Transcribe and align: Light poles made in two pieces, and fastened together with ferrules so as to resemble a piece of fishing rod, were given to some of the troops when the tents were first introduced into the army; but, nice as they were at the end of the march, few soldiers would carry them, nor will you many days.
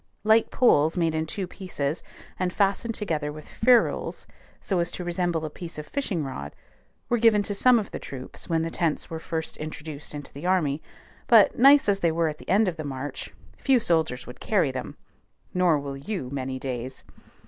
Light 0.23 0.49
poles 0.49 0.97
made 0.97 1.13
in 1.13 1.27
two 1.27 1.45
pieces, 1.45 2.01
and 2.39 2.51
fastened 2.51 2.95
together 2.95 3.31
with 3.31 3.47
ferrules 3.47 4.25
so 4.59 4.79
as 4.79 4.89
to 4.89 5.03
resemble 5.03 5.45
a 5.45 5.49
piece 5.51 5.77
of 5.77 5.85
fishing 5.85 6.23
rod, 6.23 6.55
were 7.07 7.19
given 7.19 7.43
to 7.43 7.53
some 7.53 7.77
of 7.77 7.91
the 7.91 7.99
troops 7.99 8.49
when 8.49 8.63
the 8.63 8.71
tents 8.71 9.11
were 9.11 9.19
first 9.19 9.57
introduced 9.57 10.15
into 10.15 10.33
the 10.33 10.47
army; 10.47 10.81
but, 11.27 11.55
nice 11.59 11.87
as 11.87 11.99
they 11.99 12.11
were 12.11 12.27
at 12.29 12.39
the 12.39 12.49
end 12.49 12.67
of 12.67 12.77
the 12.77 12.83
march, 12.83 13.31
few 13.59 13.79
soldiers 13.79 14.25
would 14.25 14.39
carry 14.39 14.71
them, 14.71 14.97
nor 15.53 15.77
will 15.77 15.95
you 15.95 16.31
many 16.31 16.57
days. 16.57 17.03